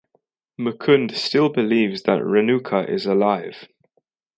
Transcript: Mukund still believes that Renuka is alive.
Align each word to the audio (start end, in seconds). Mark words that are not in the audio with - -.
Mukund 0.59 1.11
still 1.13 1.49
believes 1.49 2.01
that 2.01 2.23
Renuka 2.23 2.89
is 2.89 3.05
alive. 3.05 3.67